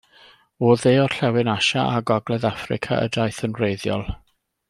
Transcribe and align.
O 0.69 0.69
dde-orllewin 0.83 1.51
Asia 1.53 1.83
a 1.97 2.01
gogledd 2.11 2.49
Affrica 2.51 2.99
y 3.05 3.11
daeth 3.19 3.43
yn 3.51 3.55
wreiddiol. 3.61 4.09